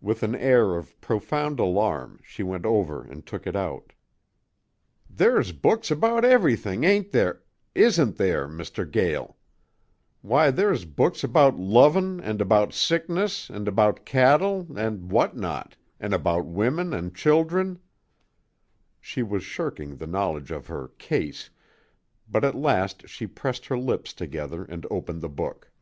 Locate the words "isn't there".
7.74-8.46